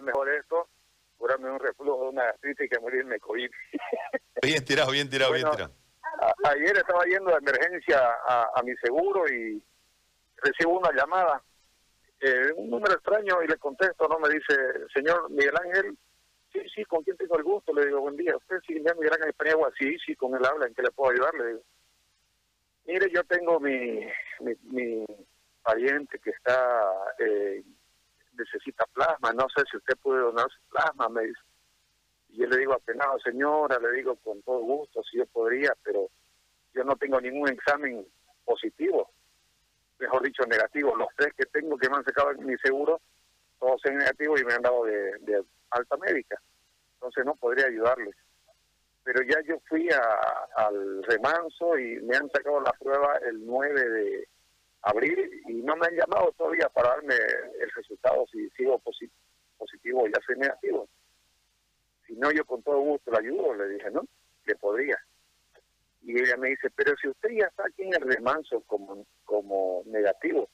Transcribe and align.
es 0.00 0.04
mejor 0.06 0.28
esto, 0.30 0.68
curarme 1.16 1.50
un 1.50 1.60
reflujo 1.60 2.04
de 2.04 2.08
una 2.10 2.24
gastritis 2.24 2.70
que 2.70 2.80
morirme 2.80 3.20
COVID. 3.20 3.50
bien 4.42 4.64
tirado, 4.64 4.90
bien 4.90 5.08
tirado, 5.08 5.32
bien 5.32 5.50
tirado. 5.50 5.72
ayer 6.44 6.76
estaba 6.76 7.04
yendo 7.04 7.30
de 7.30 7.36
emergencia 7.36 8.00
a, 8.26 8.62
mi 8.64 8.74
seguro 8.76 9.28
y 9.28 9.62
recibo 10.36 10.78
una 10.78 10.92
llamada, 10.92 11.42
eh, 12.20 12.52
un 12.56 12.70
número 12.70 12.94
extraño 12.94 13.42
y 13.42 13.48
le 13.48 13.56
contesto, 13.58 14.08
no 14.08 14.18
me 14.18 14.28
dice, 14.30 14.54
señor 14.94 15.30
Miguel 15.30 15.54
Ángel, 15.62 15.98
sí, 16.52 16.60
sí, 16.74 16.84
¿con 16.84 17.02
quién 17.02 17.16
tengo 17.16 17.36
el 17.36 17.44
gusto? 17.44 17.72
Le 17.74 17.86
digo, 17.86 18.00
buen 18.00 18.16
día, 18.16 18.36
usted 18.36 18.56
sí, 18.66 18.74
Miguel 18.74 19.12
Ángel 19.12 19.34
Paniagua, 19.34 19.70
sí, 19.78 19.96
sí, 20.04 20.16
con 20.16 20.34
él 20.34 20.44
habla, 20.44 20.66
¿en 20.66 20.74
qué 20.74 20.82
le 20.82 20.90
puedo 20.90 21.12
ayudar? 21.12 21.34
Le 21.34 21.46
digo, 21.48 21.62
mire, 22.86 23.10
yo 23.12 23.22
tengo 23.24 23.60
mi, 23.60 24.06
mi, 24.40 25.04
pariente 25.62 26.18
que 26.18 26.30
está... 26.30 26.82
Eh, 27.18 27.62
necesita 28.40 28.84
plasma, 28.92 29.32
no 29.32 29.46
sé 29.54 29.62
si 29.70 29.76
usted 29.76 29.96
puede 29.98 30.20
donar 30.20 30.46
su 30.50 30.60
plasma, 30.70 31.08
me 31.08 31.26
dice. 31.26 31.40
Y 32.30 32.38
yo 32.38 32.46
le 32.46 32.58
digo 32.58 32.74
apenado, 32.74 33.18
señora, 33.20 33.78
le 33.78 33.92
digo 33.92 34.16
con 34.16 34.40
todo 34.42 34.60
gusto, 34.60 35.02
si 35.04 35.18
yo 35.18 35.26
podría, 35.26 35.72
pero 35.82 36.08
yo 36.74 36.84
no 36.84 36.96
tengo 36.96 37.20
ningún 37.20 37.48
examen 37.48 38.06
positivo, 38.44 39.10
mejor 39.98 40.22
dicho 40.22 40.44
negativo. 40.44 40.96
Los 40.96 41.08
tres 41.16 41.34
que 41.36 41.46
tengo 41.46 41.76
que 41.76 41.88
me 41.88 41.96
han 41.96 42.04
sacado 42.04 42.30
en 42.32 42.46
mi 42.46 42.56
seguro, 42.58 43.00
todos 43.58 43.80
son 43.82 43.96
negativos 43.96 44.40
y 44.40 44.44
me 44.44 44.54
han 44.54 44.62
dado 44.62 44.84
de, 44.84 45.44
alta 45.70 45.96
médica. 45.96 46.40
Entonces 46.94 47.24
no 47.24 47.34
podría 47.34 47.66
ayudarles. 47.66 48.14
Pero 49.02 49.22
ya 49.22 49.40
yo 49.46 49.58
fui 49.68 49.88
al 50.56 51.02
remanso 51.04 51.78
y 51.78 52.00
me 52.02 52.16
han 52.16 52.30
sacado 52.30 52.60
la 52.60 52.72
prueba 52.72 53.16
el 53.28 53.44
9 53.44 53.88
de, 53.88 54.28
abril 54.82 55.42
y 55.48 55.54
no 55.54 55.76
me 55.76 55.86
han 55.86 55.96
llamado 55.96 56.32
todavía 56.36 56.68
para 56.68 56.90
darme 56.90 57.14
el 57.14 57.70
resultado 57.70 58.26
si 58.32 58.48
sigo 58.50 58.78
positivo 59.58 60.02
o 60.02 60.06
ya 60.06 60.20
soy 60.26 60.36
negativo. 60.36 60.88
Si 62.06 62.14
no, 62.14 62.30
yo 62.32 62.44
con 62.44 62.62
todo 62.62 62.80
gusto 62.80 63.10
le 63.10 63.18
ayudo, 63.18 63.54
le 63.54 63.68
dije, 63.68 63.90
¿no? 63.90 64.02
Que 64.44 64.56
podría. 64.56 64.98
Y 66.02 66.18
ella 66.18 66.36
me 66.38 66.48
dice, 66.48 66.70
pero 66.70 66.94
si 66.96 67.08
usted 67.08 67.28
ya 67.30 67.46
está 67.46 67.64
aquí 67.66 67.82
en 67.82 67.94
el 67.94 68.00
remanso 68.00 68.62
como, 68.62 69.06
como 69.24 69.82
negativo, 69.86 70.48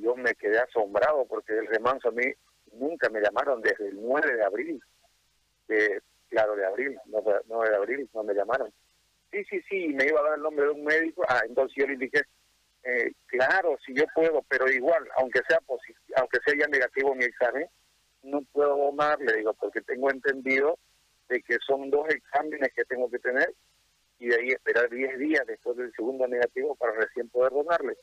yo 0.00 0.16
me 0.16 0.34
quedé 0.34 0.58
asombrado 0.58 1.26
porque 1.26 1.52
el 1.52 1.66
remanso 1.66 2.08
a 2.08 2.12
mí 2.12 2.24
nunca 2.72 3.10
me 3.10 3.20
llamaron 3.20 3.60
desde 3.60 3.88
el 3.88 4.00
9 4.00 4.34
de 4.34 4.44
abril. 4.44 4.82
Claro, 6.28 6.56
de 6.56 6.64
abril, 6.64 6.98
no, 7.06 7.22
9 7.46 7.70
de 7.70 7.76
abril, 7.76 8.10
no 8.14 8.22
me 8.22 8.34
llamaron. 8.34 8.72
Sí, 9.30 9.44
sí, 9.44 9.60
sí, 9.68 9.88
me 9.88 10.06
iba 10.06 10.20
a 10.20 10.24
dar 10.24 10.34
el 10.36 10.42
nombre 10.42 10.64
de 10.64 10.70
un 10.72 10.84
médico. 10.84 11.22
Ah, 11.28 11.42
entonces 11.46 11.76
yo 11.76 11.86
le 11.86 11.96
dije, 11.96 12.22
eh, 12.82 13.12
claro, 13.26 13.76
si 13.84 13.94
yo 13.94 14.04
puedo, 14.14 14.42
pero 14.48 14.70
igual, 14.70 15.06
aunque 15.16 15.40
sea 15.46 15.58
aunque 16.16 16.38
sea 16.44 16.54
ya 16.58 16.66
negativo 16.66 17.14
mi 17.14 17.24
examen, 17.24 17.68
no 18.22 18.42
puedo 18.52 18.76
donar, 18.76 19.18
le 19.20 19.36
digo, 19.36 19.52
porque 19.54 19.80
tengo 19.82 20.10
entendido 20.10 20.78
de 21.28 21.42
que 21.42 21.56
son 21.66 21.90
dos 21.90 22.08
exámenes 22.08 22.72
que 22.74 22.84
tengo 22.84 23.10
que 23.10 23.18
tener 23.18 23.54
y 24.18 24.28
de 24.28 24.36
ahí 24.36 24.48
esperar 24.48 24.88
10 24.90 25.18
días 25.18 25.46
después 25.46 25.76
del 25.76 25.92
segundo 25.92 26.26
negativo 26.26 26.74
para 26.74 26.92
recién 26.92 27.28
poder 27.28 27.52
donarle. 27.52 27.96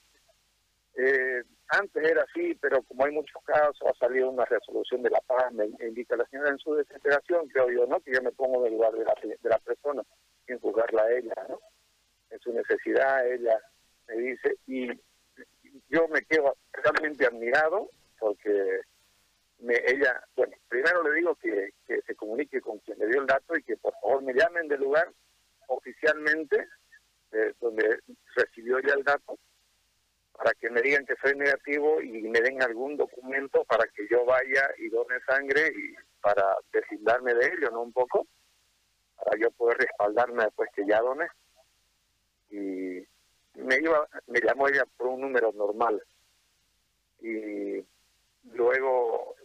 Eh, 0.95 1.43
antes 1.69 2.03
era 2.03 2.23
así, 2.23 2.55
pero 2.55 2.81
como 2.83 3.05
hay 3.05 3.11
muchos 3.11 3.43
casos, 3.43 3.81
ha 3.85 3.93
salido 3.99 4.29
una 4.29 4.45
resolución 4.45 5.03
de 5.03 5.11
la 5.11 5.19
paz, 5.27 5.51
me, 5.53 5.65
indica 5.85 6.15
la 6.15 6.25
señora 6.25 6.49
en 6.49 6.57
su 6.57 6.73
desesperación, 6.73 7.47
creo 7.49 7.69
yo, 7.69 7.85
¿no? 7.85 7.99
Que 7.99 8.13
yo 8.13 8.21
me 8.23 8.31
pongo 8.31 8.61
en 8.61 8.67
el 8.67 8.73
lugar 8.73 8.93
de 8.93 9.05
la, 9.05 9.13
de 9.21 9.49
la 9.49 9.59
persona, 9.59 10.01
sin 10.47 10.57
juzgarla 10.59 11.03
a 11.03 11.11
ella, 11.11 11.33
¿no? 11.49 11.59
En 12.31 12.39
su 12.39 12.51
necesidad, 12.51 13.27
ella 13.27 13.59
me 14.07 14.15
dice, 14.15 14.57
y 14.67 14.87
yo 15.89 16.07
me 16.07 16.21
quedo 16.23 16.55
realmente 16.73 17.25
admirado 17.25 17.89
porque 18.19 18.81
me, 19.59 19.75
ella, 19.85 20.23
bueno, 20.35 20.55
primero 20.67 21.03
le 21.03 21.15
digo 21.15 21.35
que, 21.35 21.71
que 21.85 22.01
se 22.01 22.15
comunique 22.15 22.61
con 22.61 22.79
quien 22.79 22.99
le 22.99 23.07
dio 23.07 23.21
el 23.21 23.27
dato 23.27 23.57
y 23.57 23.63
que 23.63 23.77
por 23.77 23.93
favor 24.01 24.21
me 24.21 24.33
llamen 24.33 24.67
del 24.67 24.81
lugar 24.81 25.11
oficialmente 25.67 26.67
eh, 27.31 27.53
donde 27.59 27.99
recibió 28.35 28.79
ya 28.79 28.93
el 28.93 29.03
dato 29.03 29.37
para 30.37 30.53
que 30.53 30.69
me 30.69 30.81
digan 30.81 31.05
que 31.05 31.15
soy 31.21 31.35
negativo 31.35 32.01
y 32.01 32.21
me 32.21 32.39
den 32.41 32.61
algún 32.61 32.95
documento 32.95 33.65
para 33.65 33.85
que 33.87 34.07
yo 34.07 34.23
vaya 34.23 34.69
y 34.77 34.87
done 34.89 35.19
sangre 35.25 35.73
y 35.75 35.95
para 36.21 36.57
deslindarme 36.71 37.33
de 37.33 37.47
ello, 37.47 37.71
¿no? 37.71 37.81
Un 37.81 37.91
poco, 37.91 38.27
para 39.15 39.37
yo 39.39 39.49
poder 39.51 39.77
respaldarme 39.77 40.43
después 40.43 40.69
que 40.75 40.85
ya 40.85 41.01
doné. 41.01 41.27
Y 42.51 42.99
me 43.77 43.83
iba, 43.83 44.07
me 44.27 44.39
llamó 44.39 44.67
ella 44.67 44.85
por 44.97 45.07
un 45.07 45.21
número 45.21 45.51
normal 45.53 46.01
y 47.21 47.83
luego 48.53 49.35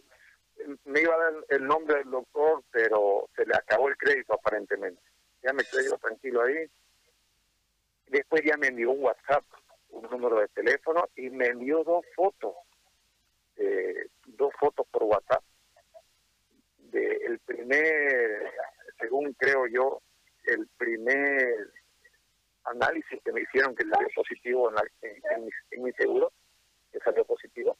me 0.85 1.01
iba 1.01 1.13
a 1.13 1.17
dar 1.17 1.33
el 1.49 1.65
nombre 1.65 1.97
del 1.97 2.11
doctor, 2.11 2.63
pero 2.71 3.29
se 3.35 3.45
le 3.45 3.55
acabó 3.55 3.89
el 3.89 3.97
crédito 3.97 4.33
aparentemente. 4.33 5.01
Ya 5.41 5.53
me 5.53 5.63
quedé 5.63 5.85
yo 5.85 5.97
tranquilo 5.97 6.41
ahí. 6.41 6.65
Después 8.07 8.43
ya 8.45 8.55
me 8.57 8.67
envió 8.67 8.91
un 8.91 9.03
WhatsApp, 9.03 9.43
un 9.89 10.03
número 10.09 10.39
de 10.39 10.47
teléfono 10.49 11.09
y 11.15 11.29
me 11.29 11.47
envió 11.47 11.83
dos 11.83 12.05
fotos, 12.15 12.55
eh, 13.57 14.07
dos 14.25 14.53
fotos 14.59 14.87
por 14.89 15.03
WhatsApp. 15.03 15.43
De 16.77 17.17
el 17.25 17.39
primer, 17.39 18.51
según 18.99 19.33
creo 19.33 19.67
yo, 19.67 20.01
el 20.45 20.67
primer 20.77 21.71
análisis 22.65 23.19
que 23.23 23.31
me 23.31 23.41
hicieron 23.41 23.75
que 23.75 23.85
salió 23.87 24.07
positivo 24.15 24.71
en, 25.01 25.83
mi, 25.83 25.91
seguro, 25.93 26.31
que 26.91 26.99
salió 26.99 27.25
positivo, 27.25 27.77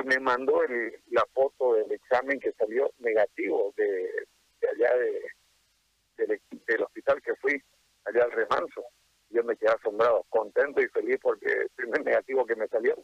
y 0.00 0.06
me 0.06 0.18
mandó 0.20 0.62
la 1.10 1.26
foto 1.32 1.74
del 1.74 1.92
examen 1.92 2.38
que 2.40 2.52
salió 2.52 2.90
negativo 2.98 3.72
de, 3.76 4.26
allá 4.62 4.96
de, 4.96 6.40
del, 6.66 6.82
hospital 6.82 7.20
que 7.22 7.34
fui, 7.36 7.62
allá 8.04 8.24
al 8.24 8.32
remanso. 8.32 8.84
Yo 9.30 9.44
me 9.44 9.56
quedé 9.56 9.70
asombrado, 9.70 10.24
contento 10.30 10.80
y 10.80 10.88
feliz 10.88 11.18
porque 11.20 11.50
el 11.52 11.68
primer 11.70 12.04
negativo 12.04 12.46
que 12.46 12.56
me 12.56 12.68
salió, 12.68 12.96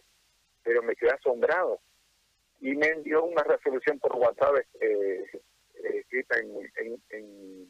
pero 0.63 0.83
me 0.83 0.97
quedé 0.97 1.11
asombrado. 1.11 1.81
Y 2.61 2.75
me 2.77 2.87
envió 2.89 3.25
una 3.25 3.43
resolución 3.43 3.99
por 3.99 4.17
WhatsApp 4.17 4.65
eh, 4.81 5.25
escrita 5.83 6.39
en, 6.39 7.03
en, 7.11 7.69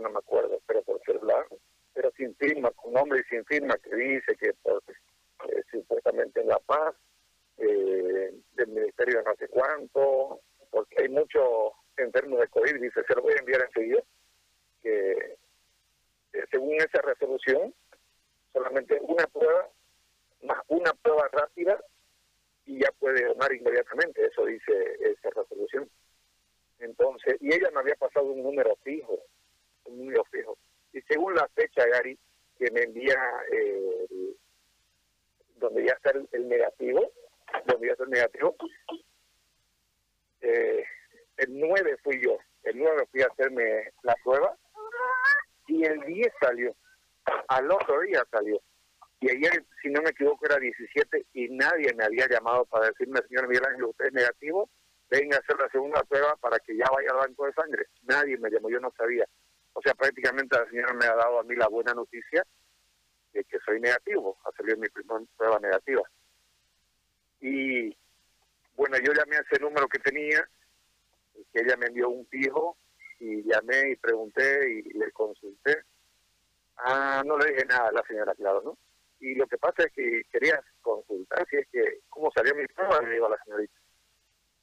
no 0.00 0.10
me 0.10 0.18
acuerdo, 0.18 0.60
pero 0.66 0.82
por 0.82 1.00
celular, 1.04 1.46
pero 1.94 2.10
sin 2.16 2.34
firma, 2.62 2.70
con 2.72 2.92
nombre 2.92 3.20
y 3.20 3.28
sin 3.28 3.44
firma, 3.44 3.76
que 3.78 3.94
dice 3.94 4.36
que 4.36 4.48
eh, 4.50 5.62
supuestamente 5.70 6.40
en 6.40 6.48
La 6.48 6.58
Paz, 6.58 6.94
eh, 7.58 8.32
del 8.54 8.68
Ministerio 8.68 9.18
de 9.18 9.24
no 9.24 9.36
sé 9.36 9.48
cuánto, 9.48 10.40
porque 10.70 11.02
hay 11.02 11.08
muchos 11.08 11.72
enfermos 11.96 12.40
de 12.40 12.48
COVID, 12.48 12.80
dice, 12.80 13.02
se 13.06 13.14
lo 13.14 13.22
voy 13.22 13.34
a 13.34 13.40
enviar 13.40 13.62
enseguida, 13.62 14.02
que 14.82 15.36
según 16.50 16.74
esa 16.76 17.02
resolución, 17.02 17.74
solamente 18.52 18.98
una 19.02 19.26
prueba, 19.26 19.68
más 20.42 20.58
una 20.68 20.92
prueba 20.94 21.28
rápida, 21.32 21.78
y 22.64 22.78
ya 22.78 22.90
puede 22.98 23.24
donar 23.24 23.52
inmediatamente, 23.52 24.24
eso 24.24 24.44
dice 24.46 24.72
esa 25.00 25.30
resolución. 25.30 25.88
Entonces, 26.78 27.36
y 27.40 27.52
ella 27.52 27.70
me 27.72 27.80
había 27.80 27.96
pasado 27.96 28.26
un 28.26 28.42
número 28.42 28.76
fijo, 28.84 29.18
un 29.84 29.98
número 29.98 30.24
fijo 30.30 30.56
y 30.92 31.00
según 31.02 31.34
la 31.34 31.48
fecha, 31.54 31.86
Gary, 31.86 32.18
que 32.62 32.70
me 32.70 32.82
envía 32.82 33.18
eh, 33.50 34.36
donde 35.56 35.84
ya 35.84 35.94
está 35.94 36.12
el, 36.12 36.48
negativo, 36.48 37.12
donde 37.66 37.86
ya 37.88 37.92
está 37.92 38.04
el 38.04 38.10
negativo, 38.10 38.56
eh, 40.42 40.84
el 41.38 41.58
9 41.58 41.96
fui 42.04 42.20
yo, 42.22 42.38
el 42.62 42.78
9 42.78 43.08
fui 43.10 43.22
a 43.22 43.26
hacerme 43.26 43.92
la 44.02 44.14
prueba 44.22 44.56
y 45.66 45.84
el 45.84 46.00
10 46.02 46.32
salió, 46.40 46.76
al 47.48 47.70
otro 47.70 48.00
día 48.02 48.24
salió. 48.30 48.60
Y 49.20 49.30
ayer, 49.30 49.64
si 49.80 49.88
no 49.88 50.02
me 50.02 50.10
equivoco, 50.10 50.46
era 50.46 50.58
17 50.58 51.26
y 51.34 51.48
nadie 51.48 51.92
me 51.94 52.04
había 52.04 52.28
llamado 52.28 52.64
para 52.66 52.86
decirme, 52.86 53.20
señor 53.28 53.48
Miguel 53.48 53.66
Ángel, 53.66 53.84
usted 53.84 54.06
es 54.06 54.12
negativo, 54.12 54.68
venga 55.10 55.36
a 55.36 55.40
hacer 55.40 55.56
la 55.58 55.68
segunda 55.70 56.02
prueba 56.04 56.36
para 56.36 56.58
que 56.60 56.76
ya 56.76 56.86
vaya 56.92 57.10
al 57.10 57.28
banco 57.28 57.46
de 57.46 57.52
sangre. 57.54 57.86
Nadie 58.02 58.36
me 58.38 58.50
llamó, 58.50 58.70
yo 58.70 58.78
no 58.78 58.92
sabía. 58.96 59.26
O 59.74 59.82
sea, 59.82 59.94
prácticamente 59.94 60.58
la 60.58 60.68
señora 60.68 60.92
me 60.94 61.06
ha 61.06 61.14
dado 61.14 61.40
a 61.40 61.44
mí 61.44 61.54
la 61.56 61.68
buena 61.68 61.94
noticia 61.94 62.44
de 63.32 63.44
que 63.44 63.58
soy 63.60 63.80
negativo, 63.80 64.38
ha 64.44 64.52
salido 64.52 64.76
mi 64.76 64.88
primera 64.88 65.20
prueba 65.36 65.58
negativa. 65.58 66.02
Y 67.40 67.96
bueno, 68.74 68.96
yo 68.98 69.12
llamé 69.12 69.36
a 69.36 69.40
ese 69.40 69.60
número 69.60 69.88
que 69.88 69.98
tenía, 69.98 70.46
que 71.52 71.60
ella 71.60 71.76
me 71.76 71.86
envió 71.86 72.10
un 72.10 72.26
fijo, 72.26 72.76
y 73.18 73.42
llamé 73.44 73.90
y 73.90 73.96
pregunté 73.96 74.70
y 74.70 74.82
le 74.98 75.10
consulté. 75.12 75.84
Ah, 76.76 77.22
no 77.24 77.38
le 77.38 77.52
dije 77.52 77.64
nada 77.66 77.88
a 77.88 77.92
la 77.92 78.02
señora, 78.02 78.34
claro, 78.34 78.60
¿no? 78.64 78.78
Y 79.20 79.34
lo 79.36 79.46
que 79.46 79.56
pasa 79.56 79.84
es 79.84 79.92
que 79.92 80.22
quería 80.30 80.60
consultar 80.82 81.46
si 81.48 81.56
es 81.56 81.68
que, 81.68 82.00
¿cómo 82.08 82.30
salió 82.32 82.54
mi 82.54 82.66
prueba? 82.66 83.00
Le 83.00 83.10
digo 83.14 83.26
a 83.26 83.30
la 83.30 83.44
señorita. 83.44 83.74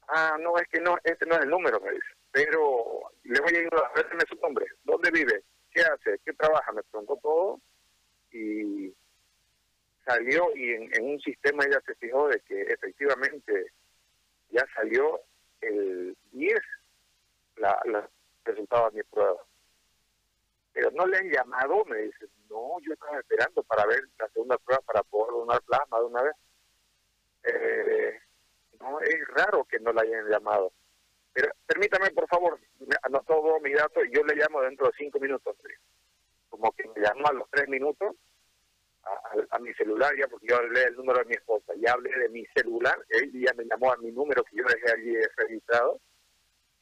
Ah, 0.08 0.36
no, 0.38 0.56
es 0.58 0.68
que 0.68 0.80
no, 0.80 0.96
este 1.02 1.24
no 1.26 1.36
es 1.36 1.42
el 1.42 1.48
número, 1.48 1.80
me 1.80 1.92
dice 1.92 2.20
pero 2.32 2.99
le 3.24 3.40
voy 3.40 3.54
a 3.54 3.60
ir 3.60 3.68
a 3.72 3.92
verme 3.94 4.22
su 4.28 4.36
nombre, 4.36 4.66
dónde 4.84 5.10
vive, 5.10 5.44
qué 5.70 5.82
hace, 5.82 6.18
qué 6.24 6.32
trabaja, 6.32 6.72
me 6.72 6.82
preguntó 6.84 7.16
todo 7.22 7.60
y 8.32 8.94
salió 10.04 10.54
y 10.56 10.72
en, 10.72 11.04
un 11.04 11.20
sistema 11.20 11.64
ella 11.64 11.80
se 11.86 11.94
fijó 11.96 12.28
de 12.28 12.40
que 12.40 12.62
efectivamente 12.62 13.72
ya 14.50 14.66
salió 14.74 15.20
la, 17.56 17.78
la 17.84 18.08
resultado 18.44 18.90
de 18.90 18.96
mi 18.96 19.02
prueba. 19.04 19.40
Pero 20.72 20.90
no 20.92 21.06
le 21.06 21.18
han 21.18 21.30
llamado, 21.30 21.84
me 21.84 21.98
dice, 21.98 22.26
no, 22.48 22.78
yo 22.80 22.92
estaba 22.92 23.18
esperando 23.18 23.62
para 23.64 23.86
ver 23.86 24.02
la 24.18 24.28
segunda 24.28 24.56
prueba 24.58 24.82
para 24.82 25.02
poder 25.02 25.32
donar 25.32 25.62
plasma 25.62 25.98
de 25.98 26.04
una 26.04 26.22
vez. 26.22 26.34
Eh, 27.44 28.20
no, 28.80 29.00
es 29.00 29.28
raro 29.28 29.64
que 29.64 29.80
no 29.80 29.92
la 29.92 30.02
hayan 30.02 30.28
llamado. 30.28 30.72
Pero 31.32 31.48
permítame, 31.66 32.10
por 32.10 32.28
favor, 32.28 32.58
anotó 33.02 33.34
todos 33.40 33.62
mis 33.62 33.76
datos 33.76 34.04
y 34.06 34.14
yo 34.14 34.24
le 34.24 34.34
llamo 34.34 34.60
dentro 34.62 34.86
de 34.86 34.92
cinco 34.98 35.20
minutos. 35.20 35.56
Como 36.48 36.72
que 36.72 36.88
me 36.88 37.00
llamó 37.00 37.28
a 37.28 37.32
los 37.32 37.50
tres 37.50 37.68
minutos 37.68 38.16
a, 39.50 39.58
mi 39.58 39.72
celular, 39.74 40.12
ya 40.18 40.28
porque 40.28 40.48
yo 40.48 40.56
hablé 40.56 40.82
el 40.84 40.96
número 40.96 41.20
de 41.20 41.24
mi 41.26 41.34
esposa, 41.34 41.72
ya 41.78 41.92
hablé 41.92 42.10
de 42.10 42.28
mi 42.28 42.44
celular, 42.54 42.98
él 43.08 43.32
ya 43.32 43.52
me 43.54 43.64
llamó 43.64 43.92
a 43.92 43.96
mi 43.96 44.10
número 44.10 44.44
que 44.44 44.56
yo 44.56 44.64
dejé 44.64 44.92
allí 44.92 45.16
registrado 45.36 46.00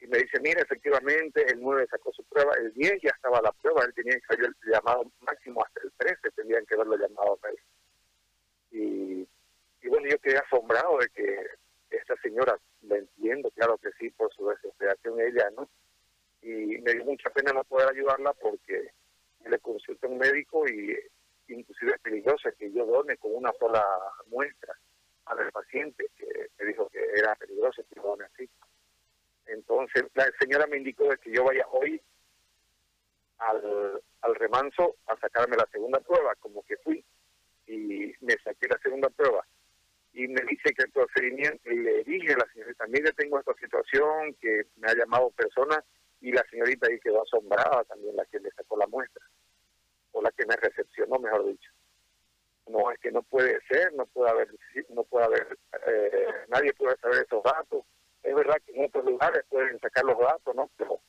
y 0.01 0.07
me 0.07 0.19
dice, 0.19 0.39
mira, 0.39 0.61
efectivamente, 0.61 1.45
el 1.51 1.59
9 1.61 1.87
sacó 1.89 2.11
su 2.13 2.23
prueba, 2.23 2.53
el 2.57 2.73
10 2.73 3.01
ya 3.01 3.09
estaba 3.09 3.41
la 3.41 3.51
prueba, 3.51 3.83
él 3.83 3.93
tenía 3.93 4.15
que 4.15 4.35
haber 4.35 4.51
llamado 4.65 5.11
máximo 5.21 5.63
hasta 5.63 5.81
el 5.83 5.91
13, 5.97 6.31
tendrían 6.35 6.65
que 6.65 6.75
haberlo 6.75 6.97
llamado 6.97 7.37
a 7.43 7.49
él. 7.49 7.59
Y, 8.71 9.27
y 9.81 9.89
bueno, 9.89 10.07
yo 10.09 10.17
quedé 10.19 10.37
asombrado 10.37 10.99
de 10.99 11.09
que 11.09 11.47
esta 11.89 12.15
señora, 12.21 12.57
claro 13.55 13.77
que 13.77 13.91
sí, 13.99 14.09
por 14.11 14.33
su 14.33 14.47
desesperación 14.47 15.19
ella, 15.19 15.49
¿no? 15.55 15.69
Y 16.41 16.77
me 16.79 16.93
dio 16.93 17.05
mucha 17.05 17.29
pena 17.29 17.51
no 17.51 17.63
poder 17.63 17.89
ayudarla 17.89 18.33
porque 18.33 18.91
le 19.45 19.59
consulté 19.59 20.07
a 20.07 20.09
un 20.09 20.17
médico 20.17 20.67
y 20.67 20.97
inclusive 21.47 21.93
es 21.95 22.01
peligroso 22.01 22.49
que 22.57 22.71
yo 22.71 22.85
done 22.85 23.17
con 23.17 23.35
una 23.35 23.51
sola 23.59 23.85
muestra 24.27 24.75
al 25.25 25.51
paciente 25.51 26.07
que 26.17 26.49
me 26.57 26.65
dijo 26.65 26.87
que 26.89 26.99
era 27.15 27.35
peligroso 27.35 27.83
que 27.93 27.99
done 27.99 28.25
así. 28.25 28.49
Entonces 29.47 30.05
la 30.13 30.29
señora 30.39 30.67
me 30.67 30.77
indicó 30.77 31.09
de 31.09 31.17
que 31.17 31.31
yo 31.31 31.43
vaya 31.43 31.65
hoy 31.71 32.01
al, 33.39 34.01
al 34.21 34.35
remanso 34.35 34.95
a 35.07 35.17
sacarme 35.17 35.57
la 35.57 35.67
segunda 35.71 35.99
prueba, 35.99 36.35
como 36.35 36.63
que 36.63 36.77
fui 36.77 37.03
y 37.67 38.13
me 38.21 38.33
saqué 38.43 38.67
la 38.67 38.79
segunda 38.79 39.09
prueba. 39.09 39.45
Y 40.13 40.27
me 40.27 40.41
dice 40.63 40.75
que 40.75 40.83
el 40.83 40.91
procedimiento, 40.91 41.69
le 41.69 42.03
dije 42.03 42.33
a 42.33 42.37
la 42.37 42.47
señorita, 42.53 42.87
mire, 42.87 43.11
tengo 43.13 43.39
esta 43.39 43.53
situación, 43.55 44.35
que 44.39 44.67
me 44.77 44.91
ha 44.91 44.95
llamado 44.95 45.31
persona, 45.31 45.83
y 46.21 46.31
la 46.31 46.43
señorita 46.49 46.87
ahí 46.87 46.99
quedó 46.99 47.23
asombrada 47.23 47.83
también, 47.85 48.15
la 48.15 48.25
que 48.25 48.39
le 48.39 48.51
sacó 48.51 48.77
la 48.77 48.87
muestra, 48.87 49.25
o 50.11 50.21
la 50.21 50.31
que 50.31 50.45
me 50.45 50.55
recepcionó, 50.55 51.19
mejor 51.19 51.45
dicho. 51.45 51.71
No, 52.67 52.91
es 52.91 52.99
que 52.99 53.11
no 53.11 53.23
puede 53.23 53.59
ser, 53.67 53.93
no 53.93 54.05
puede 54.05 54.29
haber, 54.29 54.49
no 54.89 55.03
puede 55.03 55.25
haber, 55.25 55.57
eh, 55.87 56.27
nadie 56.49 56.73
puede 56.73 56.97
saber 56.97 57.25
esos 57.25 57.43
datos 57.43 57.83
es 58.23 58.35
verdad 58.35 58.57
que 58.65 58.73
en 58.73 58.85
otros 58.85 59.05
lugares 59.05 59.43
pueden 59.49 59.79
sacar 59.79 60.03
los 60.05 60.17
datos, 60.19 60.55
¿no? 60.55 60.69
Pero 60.77 60.99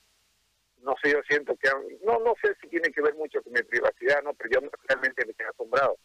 no 0.83 0.95
sé, 1.03 1.13
yo 1.13 1.21
siento 1.29 1.57
que, 1.57 1.69
no 2.05 2.19
no 2.21 2.35
sé 2.43 2.55
si 2.61 2.69
tiene 2.69 2.91
que 2.91 3.03
ver 3.03 3.15
mucho 3.15 3.43
con 3.43 3.53
mi 3.53 3.63
privacidad, 3.63 4.23
¿no? 4.23 4.33
Pero 4.35 4.51
yo 4.61 4.71
realmente 4.89 5.27
me 5.27 5.35
quedé 5.35 5.49
asombrado, 5.49 5.99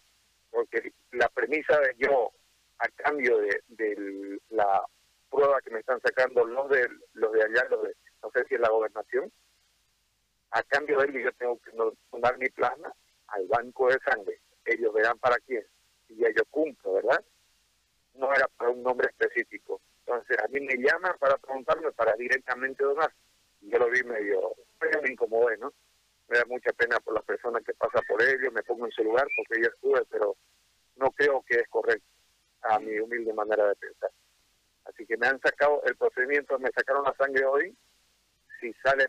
porque 0.50 0.92
la 1.12 1.30
premisa 1.30 1.80
de 1.80 1.96
yo, 1.98 2.32
a 2.80 2.88
cambio 2.89 3.38
de, 3.39 4.39
la 4.50 4.83
prueba 5.30 5.62
que 5.62 5.72
me 5.72 5.80
están 5.80 6.00
sacando 6.01 6.45
los 6.45 6.69
de 6.69 6.88
los 7.13 7.31
de 7.31 7.44
allá, 7.44 7.66
los 7.69 7.83
de, 7.83 7.95
no 8.24 8.31
sé 8.31 8.45
si 8.48 8.56
es 8.56 8.62
la 8.62 8.69
gobernación, 8.69 9.31
a 10.51 10.63
cambio 10.63 11.00
de 11.00 11.10
ello 11.10 11.19
yo 11.19 11.31
tengo 11.33 11.60
que 11.60 11.72
donar 12.12 12.38
mi 12.38 12.50
plasma 12.50 12.94
al 13.27 13.48
banco 13.48 13.89
de 13.89 14.00
sangre. 14.00 14.39
Ellos 14.63 14.94
verán 14.94 15.18
para 15.19 15.38
quién. 15.39 15.66
Y 16.10 16.18
ya 16.18 16.30
yo 16.30 16.44
cumplo, 16.50 16.94
¿verdad? 16.94 17.24
No 18.13 18.33
era 18.33 18.48
para 18.57 18.72
un 18.72 18.81
nombre 18.81 19.07
específico. 19.07 19.81
Entonces 20.06 20.38
a 20.39 20.48
mí 20.48 20.62
me 20.62 20.77
llaman 20.77 21.16
para 21.19 21.38
preguntarme 21.38 21.92
para 21.92 22.13
directamente 22.13 22.83
donar. 22.83 23.12
Yo 23.62 23.80
lo 23.80 23.89
vi 23.89 24.04
medio, 24.04 24.56
me 25.01 25.12
incomodé, 25.12 25.57
¿no? 25.57 25.74
Me 26.27 26.38
da 26.38 26.45
mucha 26.45 26.72
pena 26.74 27.00
por 27.00 27.13
las 27.13 27.24
personas 27.24 27.63
que 27.63 27.74
pasan 27.74 28.04
por 28.07 28.22
ello, 28.22 28.51
me 28.51 28.63
pongo 28.63 28.86
en 28.86 28.92
su 28.92 29.04
lugar 29.04 29.27
porque 29.36 29.62
yo 29.62 29.68
estuve, 29.68 30.06
pero 30.10 30.36
no 30.95 31.12
creo 31.12 31.44
que 31.48 31.56
es 31.56 31.68
correcto 31.68 32.15
a 32.70 32.80
mi 32.80 33.00
humilde 33.00 33.34
manera 33.34 33.68
de 33.68 33.76
pensar. 33.76 34.12
Así 34.86 35.06
que 35.06 35.18
me 35.18 35.28
han 35.28 35.40
sacado 35.42 35.82
el 35.86 35.96
procedimiento, 35.96 36.60
me 36.60 36.72
sacaron 36.72 37.04
la 37.04 37.14
sangre 37.16 37.46
hoy, 37.46 37.76
si 38.60 38.74
sale, 38.84 39.08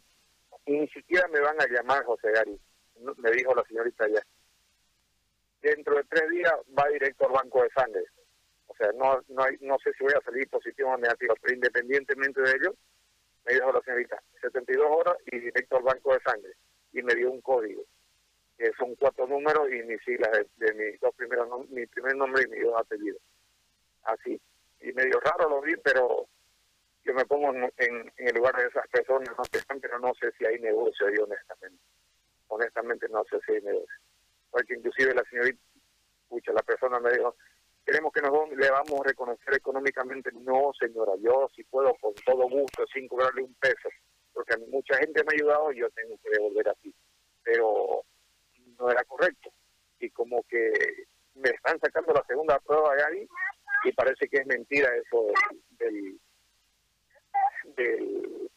ni 0.66 0.88
siquiera 0.88 1.28
me 1.28 1.40
van 1.40 1.60
a 1.60 1.66
llamar 1.66 2.04
José 2.04 2.30
Gary, 2.32 2.58
me 3.18 3.30
dijo 3.30 3.54
la 3.54 3.64
señorita 3.64 4.04
allá. 4.04 4.22
Dentro 5.60 5.96
de 5.96 6.04
tres 6.04 6.30
días 6.30 6.54
va 6.78 6.88
directo 6.88 7.26
al 7.26 7.32
banco 7.32 7.62
de 7.62 7.70
sangre 7.70 8.04
o 8.66 8.74
sea, 8.76 8.92
no, 8.92 9.22
no, 9.28 9.42
hay, 9.42 9.56
no 9.60 9.78
sé 9.78 9.92
si 9.94 10.04
voy 10.04 10.12
a 10.12 10.24
salir 10.24 10.48
positivo 10.48 10.90
o 10.90 10.98
negativo, 10.98 11.34
pero 11.40 11.54
independientemente 11.54 12.40
de 12.42 12.50
ello, 12.50 12.74
me 13.44 13.54
dijo 13.54 13.72
la 13.72 13.80
señorita, 13.80 14.22
72 14.40 14.86
horas 14.86 15.16
y 15.26 15.38
directo 15.38 15.76
al 15.76 15.84
banco 15.84 16.12
de 16.12 16.20
sangre. 16.20 16.52
Y 16.92 17.02
me 17.02 17.14
dio 17.14 17.30
un 17.30 17.40
código, 17.40 17.82
que 18.58 18.72
son 18.78 18.94
cuatro 18.96 19.26
números 19.26 19.68
y 19.70 19.82
mis 19.84 20.02
siglas 20.02 20.30
de, 20.56 20.74
mis 20.74 21.00
dos 21.00 21.14
primeros 21.14 21.68
mi 21.70 21.86
primer 21.86 22.16
nombre 22.16 22.42
y 22.42 22.50
mis 22.50 22.64
dos 22.64 22.78
apellidos. 22.78 23.20
Así. 24.06 24.40
Y 24.80 24.92
medio 24.92 25.18
raro 25.20 25.48
lo 25.48 25.60
vi, 25.60 25.76
pero 25.78 26.28
yo 27.02 27.14
me 27.14 27.24
pongo 27.24 27.52
en, 27.54 27.72
en, 27.76 28.12
el 28.16 28.34
lugar 28.34 28.56
de 28.56 28.66
esas 28.66 28.86
personas 28.88 29.28
¿no? 29.36 29.42
están, 29.50 29.80
pero 29.80 29.98
no 29.98 30.12
sé 30.14 30.30
si 30.38 30.46
hay 30.46 30.58
negocio 30.60 31.06
ahí 31.06 31.16
honestamente. 31.16 31.82
Honestamente 32.48 33.08
no 33.08 33.24
sé 33.24 33.38
si 33.44 33.52
hay 33.52 33.62
negocio. 33.62 33.96
Porque 34.50 34.74
inclusive 34.74 35.14
la 35.14 35.24
señorita, 35.24 35.58
escucha, 36.22 36.52
la 36.52 36.62
persona 36.62 37.00
me 37.00 37.10
dijo, 37.12 37.34
queremos 37.84 38.12
que 38.12 38.22
nos 38.22 38.32
le 38.50 38.70
vamos 38.70 39.00
a 39.00 39.08
reconocer 39.08 39.54
económicamente. 39.54 40.30
No, 40.32 40.72
señora, 40.78 41.12
yo 41.18 41.48
si 41.54 41.64
puedo 41.64 41.94
con 41.96 42.14
todo 42.24 42.48
gusto, 42.48 42.86
sin 42.92 43.08
cobrarle 43.08 43.42
un 43.42 43.54
peso, 43.54 43.88
porque 44.32 44.56
mucha 44.68 44.96
gente 44.98 45.22
me 45.24 45.30
ha 45.30 45.34
ayudado 45.34 45.72
y 45.72 45.80
yo 45.80 45.90
tengo 45.90 46.16
que 46.22 46.30
devolver 46.30 46.68
así. 46.68 46.94
Pero 47.42 48.02
no 48.78 48.90
era 48.90 49.02
correcto. 49.04 49.50
Y 49.98 50.10
como 50.10 50.42
que 50.44 51.06
me 51.34 51.50
están 51.50 51.78
sacando 51.80 52.12
la 52.12 52.24
segunda 52.26 52.58
prueba 52.60 52.94
de 52.94 53.04
ahí 53.04 53.28
y 53.86 53.92
parece 53.92 54.28
que 54.28 54.38
es 54.38 54.46
mentira 54.46 54.90
eso 54.96 55.26
del, 55.78 56.18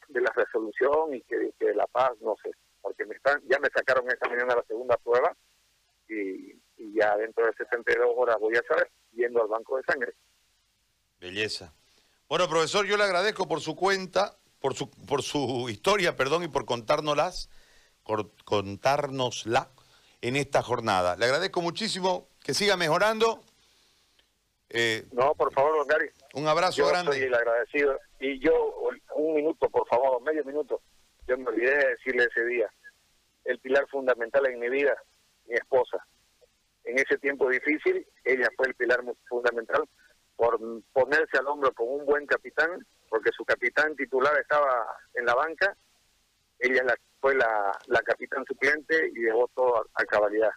de 0.10 0.22
la 0.22 0.32
resolución 0.36 1.14
y 1.14 1.22
que, 1.22 1.54
de 1.60 1.76
la 1.76 1.86
paz, 1.88 2.12
no 2.22 2.36
sé, 2.44 2.52
porque 2.82 3.06
me 3.06 3.16
están 3.16 3.42
ya 3.48 3.60
me 3.60 3.70
sacaron 3.70 4.10
esta 4.10 4.28
mañana 4.28 4.56
la 4.56 4.64
segunda 4.68 4.98
prueba 4.98 5.36
y, 6.08 6.58
ya 6.98 7.16
dentro 7.18 7.46
de 7.46 7.54
72 7.54 8.08
horas 8.16 8.38
voy 8.40 8.56
a 8.56 8.64
saber 8.68 8.90
yendo 9.14 9.42
al 9.42 9.48
banco 9.48 9.78
de 9.78 9.84
sangre. 9.84 10.14
Belleza. 11.20 11.74
Bueno, 12.28 12.50
profesor, 12.50 12.86
yo 12.86 12.98
le 12.98 13.04
agradezco 13.04 13.48
por 13.48 13.62
su 13.62 13.76
cuenta, 13.76 14.38
por 14.60 14.74
su, 14.74 14.90
por 14.90 15.22
su 15.22 15.68
historia, 15.70 16.16
perdón, 16.16 16.44
y 16.44 16.48
por 16.48 16.66
contárnoslas, 16.66 17.50
por 18.04 18.32
contárnosla 18.44 19.70
en 20.22 20.36
esta 20.36 20.62
jornada. 20.62 21.16
Le 21.16 21.26
agradezco 21.26 21.62
muchísimo, 21.62 22.28
que 22.44 22.54
siga 22.54 22.76
mejorando. 22.76 23.42
Eh, 24.70 25.08
no, 25.12 25.34
por 25.36 25.52
favor, 25.54 25.78
don 25.78 25.88
Gary. 25.88 26.10
Un 26.34 26.48
abrazo 26.48 26.78
yo 26.78 26.88
grande. 26.90 27.14
Soy 27.14 27.24
el 27.24 27.34
agradecido. 27.34 28.00
Y 28.20 28.40
yo, 28.40 28.76
un 29.16 29.36
minuto, 29.36 29.70
por 29.70 29.88
favor, 29.88 30.22
medio 30.22 30.44
minuto. 30.46 30.82
Yo 31.28 31.38
me 31.38 31.48
olvidé 31.48 31.76
de 31.76 31.90
decirle 31.90 32.28
ese 32.32 32.46
día. 32.46 32.72
El 33.46 33.60
pilar 33.60 33.88
fundamental 33.90 34.46
en 34.46 34.60
mi 34.60 34.70
vida, 34.70 34.96
mi 35.48 35.56
esposa 35.56 36.06
en 36.90 36.98
ese 36.98 37.18
tiempo 37.18 37.50
difícil, 37.50 38.06
ella 38.24 38.50
fue 38.58 38.68
el 38.68 38.76
pilar 38.76 39.04
fundamental 39.28 39.84
por 40.36 40.60
ponerse 40.94 41.38
al 41.38 41.48
hombro 41.48 41.72
con 41.74 41.88
un 41.88 42.06
buen 42.06 42.26
capitán, 42.26 42.86
porque 43.10 43.30
su 43.36 43.46
capitán 43.46 43.96
titular 43.96 44.38
estaba 44.40 44.86
en 45.14 45.26
la 45.26 45.36
banca, 45.36 45.76
ella 46.58 46.84
fue 47.20 47.36
la, 47.36 47.78
la 47.88 48.02
capitán 48.02 48.44
suplente 48.46 49.12
y 49.14 49.22
dejó 49.22 49.50
todo 49.54 49.86
a, 49.94 50.06
cabalidad. 50.06 50.52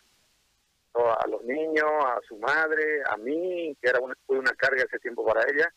A 0.94 1.26
los 1.26 1.42
niños, 1.44 1.86
a 2.04 2.20
su 2.28 2.36
madre, 2.36 3.02
a 3.08 3.16
mí, 3.16 3.74
que 3.80 3.88
era 3.88 3.98
una, 4.00 4.14
fue 4.26 4.38
una 4.38 4.52
carga 4.52 4.82
ese 4.84 4.98
tiempo 4.98 5.24
para 5.24 5.42
ella. 5.50 5.72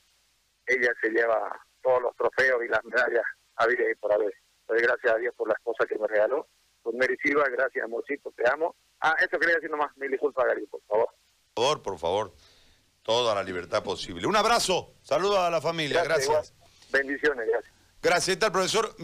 Ella 0.67 0.91
se 1.01 1.09
lleva 1.09 1.57
todos 1.81 2.01
los 2.01 2.15
trofeos 2.15 2.63
y 2.63 2.67
las 2.67 2.83
medallas 2.83 3.23
a 3.55 3.65
vida 3.67 3.83
y 3.89 3.95
por 3.95 4.11
haber. 4.11 4.33
Doy 4.67 4.79
gracias 4.81 5.13
a 5.13 5.17
Dios 5.17 5.33
por 5.35 5.47
la 5.47 5.53
esposa 5.53 5.85
que 5.87 5.97
me 5.97 6.07
regaló. 6.07 6.47
Pues 6.83 6.95
Mary 6.97 7.15
Silva, 7.23 7.45
gracias 7.49 7.83
amorcito, 7.83 8.31
te 8.35 8.47
amo 8.49 8.75
Ah, 8.99 9.15
eso 9.19 9.37
quería 9.39 9.55
decir 9.55 9.69
nomás. 9.69 9.95
Mil 9.97 10.09
disculpas, 10.09 10.45
Gary, 10.45 10.65
por 10.65 10.81
favor. 10.83 11.07
Por 11.53 11.63
favor, 11.63 11.81
por 11.83 11.99
favor. 11.99 12.33
Toda 13.03 13.35
la 13.35 13.43
libertad 13.43 13.83
posible. 13.83 14.25
Un 14.25 14.35
abrazo. 14.35 14.95
Saludos 15.01 15.37
a 15.37 15.49
la 15.49 15.61
familia. 15.61 16.03
Gracias. 16.03 16.53
Bendiciones, 16.91 17.47
gracias. 17.47 17.73
Gracias. 18.01 18.29
Está 18.29 18.47
el 18.47 18.51
profesor. 18.51 18.91